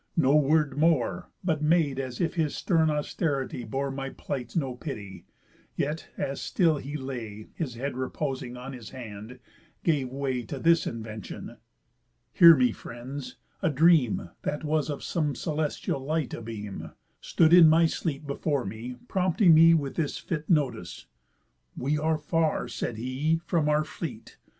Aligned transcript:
No 0.17 0.35
word 0.35 0.77
more, 0.79 1.29
But 1.43 1.61
made 1.61 1.99
as 1.99 2.19
if 2.19 2.33
his 2.33 2.55
stern 2.55 2.89
austerity 2.89 3.63
bore 3.63 3.91
My 3.91 4.09
plight 4.09 4.55
no 4.55 4.73
pity; 4.73 5.27
yet, 5.75 6.07
as 6.17 6.41
still 6.41 6.77
he 6.77 6.97
lay 6.97 7.49
His 7.53 7.75
head 7.75 7.95
reposing 7.95 8.57
on 8.57 8.73
his 8.73 8.89
hand, 8.89 9.37
gave 9.83 10.09
way 10.09 10.41
To 10.41 10.57
this 10.57 10.87
invention: 10.87 11.57
'Hear 12.33 12.55
me 12.57 12.71
friends, 12.71 13.37
a 13.61 13.69
dream 13.69 14.31
(That 14.41 14.63
was 14.63 14.89
of 14.89 15.03
some 15.03 15.35
celestial 15.35 15.99
light 16.03 16.33
a 16.33 16.41
beam) 16.41 16.93
Stood 17.19 17.53
in 17.53 17.69
my 17.69 17.85
sleep 17.85 18.25
before 18.25 18.65
me, 18.65 18.95
prompting 19.07 19.53
me 19.53 19.75
With 19.75 19.97
this 19.97 20.17
fit 20.17 20.49
notice: 20.49 21.05
'We 21.77 21.99
are 21.99 22.17
far,' 22.17 22.67
said 22.67 22.97
he, 22.97 23.39
'From 23.45 23.69
out 23.69 23.75
our 23.75 23.83
fleet. 23.83 24.39